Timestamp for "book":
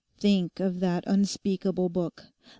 1.89-2.25